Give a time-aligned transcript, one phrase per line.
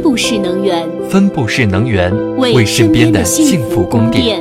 [0.00, 4.40] 分布式能源，分布式能源为身边的幸福供电。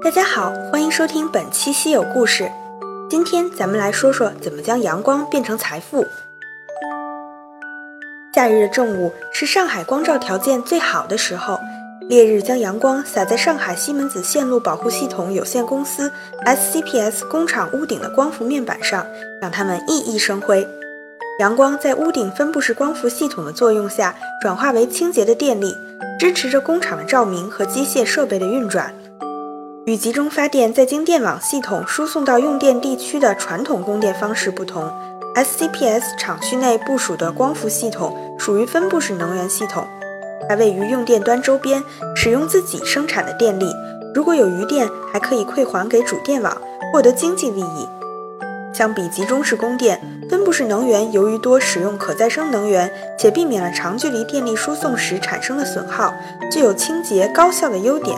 [0.00, 2.48] 大家好，欢迎收听本期稀有故事。
[3.10, 6.06] 今天咱们来说说怎么将阳光变成财富。
[8.32, 11.58] 夏日的正午是上海光照条件最好的时候，
[12.08, 16.12] 烈日将阳光洒在上海西门子线路保护系统有限公司
[16.44, 19.06] （SCPS） 工厂屋顶的光伏面板上，
[19.40, 20.66] 让它们熠熠生辉。
[21.38, 25.74] 阳光在屋顶分布式光伏系统的作用下，转化为清洁的电力，
[26.18, 28.94] 支持着工厂的照明和机械设备的运转。
[29.86, 34.92] 与集中发电再经电网系统输送到用电地区的传统供电方式不同
[35.34, 39.84] ，SCPS 厂区内部署的光伏系统属于分布式能源系统。
[40.48, 41.82] 它位于用电端周边，
[42.14, 43.74] 使用自己生产的电力，
[44.14, 46.56] 如果有余电，还可以馈还给主电网，
[46.92, 47.88] 获得经济利益。
[48.74, 56.14] 相比集中式供电，分布式能源由于多使用可再生能源，且避免了长距离电力输送时产生的损耗，
[56.50, 58.16] 具有清洁高效的优点。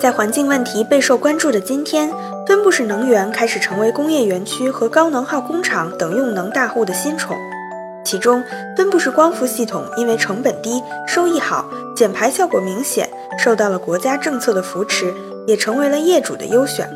[0.00, 2.10] 在环境问题备受关注的今天，
[2.44, 7.36] 分布式能源开始成为工业园区和高能耗工厂等用能大户的新宠。
[8.12, 8.44] 其中，
[8.76, 11.64] 分布式光伏系统因为成本低、收益好、
[11.96, 15.14] 减排效果明显，受到了国家政策的扶持，
[15.46, 16.86] 也成为了业主的优选。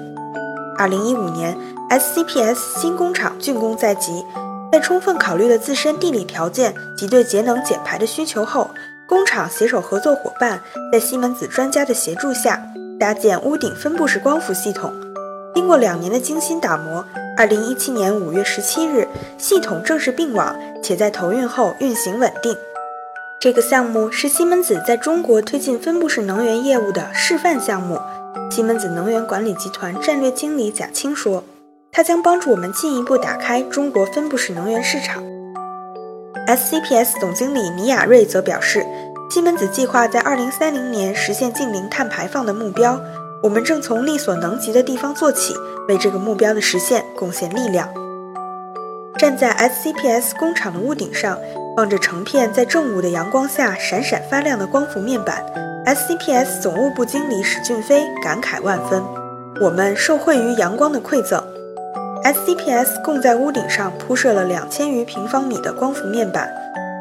[0.77, 1.57] 二零一五年
[1.89, 4.23] ，SCPS 新工厂竣工在即，
[4.71, 8.69] 在充分考虑了自身地理条件及对节能减排的需求后，
[9.09, 10.61] 工厂携手合作伙伴，
[10.93, 12.63] 在西门子专家的协助下。
[13.01, 14.93] 搭建屋顶分布式光伏系统，
[15.55, 17.03] 经过两年的精心打磨，
[17.37, 19.07] 二零一七年五月十七日，
[19.37, 22.57] 系统正式并网，且在投运后运行稳定。
[23.39, 28.01] 这个项目是西门子在中国推进分布式能源业务的示范项目。
[28.51, 31.45] 西门子能源管理集团战略经理贾青说
[31.93, 35.23] ：“它将帮助我们进一步打开中国分布式能源市场。
[36.47, 38.87] ”SCPS 总经理倪亚瑞则表示。
[39.29, 42.97] 西门子计划在二零三零年实现净零碳排放的目标，
[43.47, 45.55] 我们正从力所能及的地方做起，
[45.87, 47.89] 为这个目标的实现贡献力量。
[49.17, 51.39] 站在 SCPS 工厂的屋顶上，
[51.77, 55.47] 望着成片在正午的阳光下闪闪发亮的光伏面板
[55.87, 59.01] ，SCPS 总务部经理史俊飞感慨万分
[59.63, 61.41] ：“我们受惠于阳光的馈赠。
[62.25, 66.53] ”SCPS 共在屋顶上铺设了两千余平方米的光伏面板。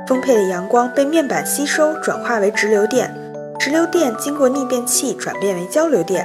[0.07, 3.11] 丰沛的阳光被面板吸收，转化为直流电，
[3.65, 6.23] 直流电经过逆变器转变为交流电，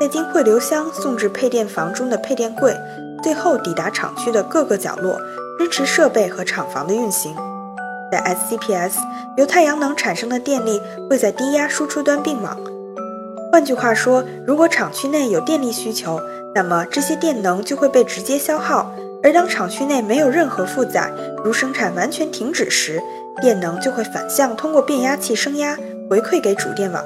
[0.00, 2.74] 再经汇流箱送至配电房中的配电柜，
[3.22, 5.20] 最后抵达厂区的各个角落，
[5.58, 7.36] 支持设备和厂房的运行。
[8.10, 8.94] 在 SCPS，
[9.36, 12.56] 由太阳能产生的电力会在低压输出端并网。
[13.52, 16.18] 换句话说，如果厂区内有电力需求，
[16.54, 18.90] 那么这些电能就会被直接消耗。
[19.22, 21.12] 而当厂区内没有任何负载，
[21.44, 22.98] 如生产完全停止时，
[23.42, 25.76] 电能就会反向通过变压器升压
[26.08, 27.04] 回馈给主电网。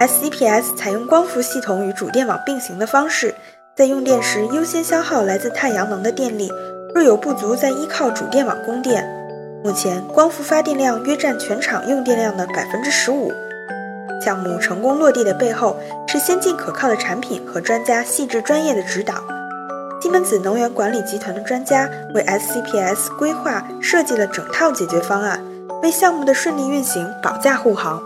[0.00, 3.34] SCPS 采用光伏系统与主电网并行的方式，
[3.76, 6.50] 在用电时优先消耗来自太阳能的电力，
[6.94, 9.06] 若有不足再依靠主电网供电。
[9.62, 13.30] 目前，光伏发电量约占全场用电量的百分之十五。
[14.24, 15.76] 项目成功落地的背后，
[16.08, 19.14] 是先进可靠的产品和专家细致专业的指导。
[20.00, 25.38] 西门子能源管理集团的专家为 SCPS 规划设计了整套解决方案，
[25.82, 28.02] 为项目的顺利运行保驾护航。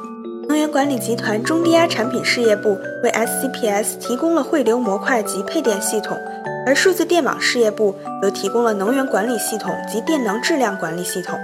[0.49, 6.19] 能源管理集团中低压产品事业部为 SCPS 提供了汇流模块及配电系统，
[6.67, 11.39] 而数字电网事业部则提供了能源管理系统及电能质量管理系统。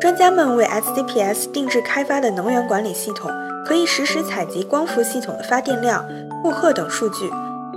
[0.00, 3.30] 专家们为 SCPS 定制开发的能源管理系统，
[3.64, 6.04] 可以实时采集光伏系统的发电量、
[6.42, 7.30] 负荷等数据。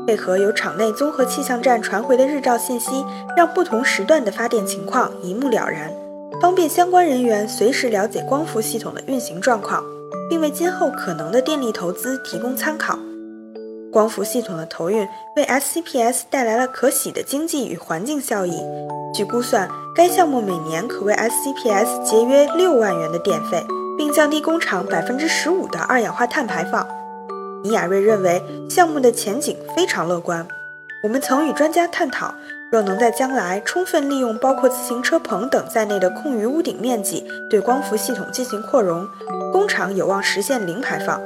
[0.08, 3.06] 配合由场内综合气象站传回的日照信息，
[3.38, 5.92] 让不同时段的发电情况一目了然，
[6.42, 9.84] 方便相关人员随时了解光伏系统的运行状况，
[10.30, 13.00] 并为今后可能的电力投资提供参考。
[13.92, 18.62] 光伏系统的投运为 SCPS 带来了可喜的经济与环境效益。
[19.14, 23.64] 据估算，该项目每年可为 SCPS 节约六万元的电费，
[23.98, 26.86] 并降低工厂百分之十五的二氧化碳排放。
[27.64, 30.46] 倪亚瑞认为项目的前景非常乐观。
[31.02, 32.34] 我们曾与专家探讨，
[32.72, 39.08] 若能在将来充分利用包括自行车棚等在内的空余屋顶面积，对光伏系统进行扩容，
[39.54, 41.22] 工厂有望实现零排放。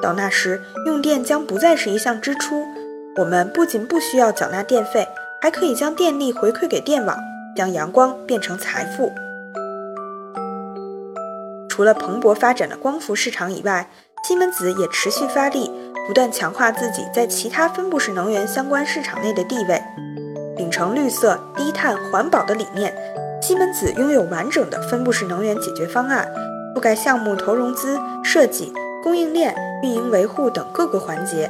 [0.00, 2.64] 到那时，用电将不再是一项支出。
[3.16, 5.06] 我们不仅不需要缴纳电费，
[5.40, 7.16] 还可以将电力回馈给电网，
[7.56, 9.12] 将阳光变成财富。
[11.68, 13.88] 除了蓬勃发展的光伏市场以外，
[14.24, 15.70] 西门子也持续发力，
[16.06, 19.82] 不断强化自己在其他分布式能源相关市场内的地位。
[20.82, 22.92] 秉承绿色、低碳、环保的理念，
[23.40, 26.26] 西门子拥有完整的分布式能源解决方案，
[26.74, 31.48] 覆盖项目投融资、设计、供应链、运营维护等各个环节。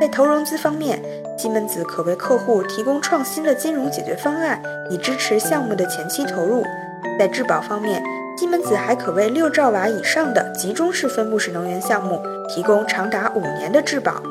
[0.00, 1.02] 在投融资方面，
[1.36, 6.62] 西门子可为客户提供创新的金融解决方案，以支持项目的前期投入。
[7.18, 8.00] 在质保方面，
[8.38, 14.22] 西门子还可为六兆瓦以上的集中式分布式能源项目提供长达五年的质保。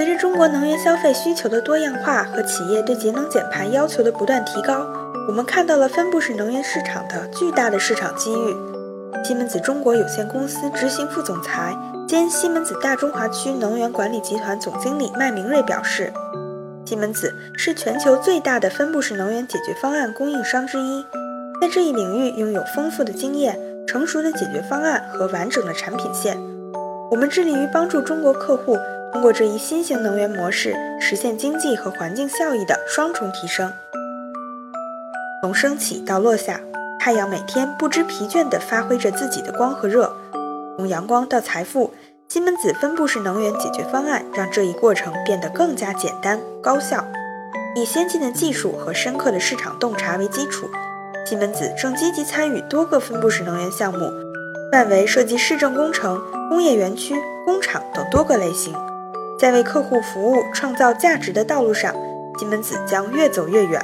[0.00, 4.86] 随着中国能源消费需求的多样化和企业对节能减排要求的不断提高，
[5.28, 8.56] 我们看到了分布式能源市场的巨大的市场机遇。
[9.22, 11.76] 西门子中国有限公司执行副总裁
[12.08, 16.10] 兼西门子大中华区能源管理集团总经理麦明瑞表示。
[16.86, 21.04] 西门子是全球最大的分布式能源解决方案供应商之一，
[21.60, 26.38] 在这一领域拥有丰富的经验、成熟的解决方案和完整的产品线。
[27.10, 28.78] 我们致力于帮助中国客户
[29.12, 33.72] 通过这一新型能源模式，实现经济和环境效益的双重提升。
[35.42, 36.60] 从升起到落下，
[36.98, 40.04] 太阳每天不知疲倦地发挥着自己的光和热；
[40.76, 41.92] 从阳光到财富。
[42.28, 47.04] 西门子分布式能源解决方案让这一过程变得更加简单高效。
[47.74, 50.70] 以先进的技术和深刻的市场洞察为基础，
[51.26, 54.08] 西门子正积极参与多个分布式能源项目，
[54.70, 58.72] 范围涉及市政工程、工业园区、工厂等多个类型。
[59.40, 61.94] 在为客户服务、创造价值的道路上，
[62.38, 63.80] 西门子将越走越远。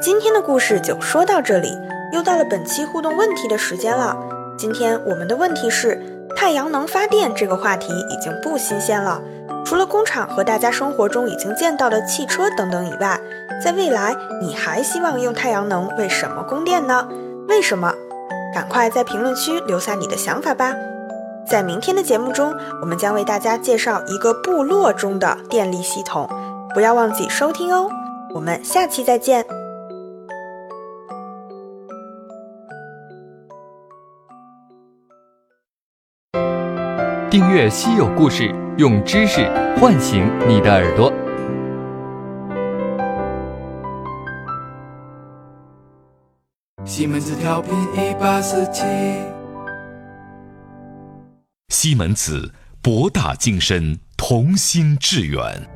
[0.00, 1.76] 今天的故事就说到这里，
[2.12, 4.16] 又到了本期互动问题的时间了。
[4.56, 6.00] 今天我们的问题是。
[6.36, 9.22] 太阳能发电这个话题已经不新鲜了，
[9.64, 13.18] 除了工厂和大家生活中已经见到的汽车等等以外，
[13.64, 17.08] 在未来你还希望用太阳能为什么供电呢？
[17.48, 17.90] 为什么？
[18.54, 20.74] 赶快在评论区留下你的想法吧！
[21.48, 22.52] 在明天的节目中，
[22.82, 26.28] 我们将为大家介绍一个部落中的电力系统，
[26.74, 27.88] 不要忘记收听哦！
[28.34, 29.46] 我们下期再见。
[37.30, 39.46] 订阅稀有故事，用知识
[39.80, 41.12] 唤醒你的耳朵。
[46.84, 48.82] 西门子调频一八四七。
[51.86, 52.52] 西门子，
[52.82, 55.75] 博大精深，同心致远。